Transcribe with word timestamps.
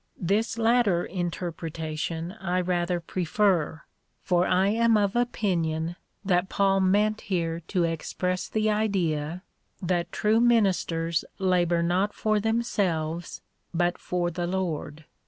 This 0.19 0.57
latter 0.57 1.05
interpretation 1.05 2.31
I 2.31 2.59
rather 2.59 2.99
prefer, 2.99 3.83
for 4.23 4.47
I 4.47 4.69
am 4.69 4.97
of 4.97 5.15
opinion, 5.15 5.95
that 6.25 6.49
Paul 6.49 6.79
meant 6.79 7.21
here 7.21 7.59
to 7.67 7.83
express 7.83 8.49
the 8.49 8.67
idea, 8.71 9.43
that 9.79 10.11
true 10.11 10.39
minis 10.39 10.83
ters 10.87 11.23
labour 11.37 11.83
not 11.83 12.15
for 12.15 12.39
themselves, 12.39 13.41
but 13.75 13.99
for 13.99 14.31
the 14.31 14.47
Lord. 14.47 15.05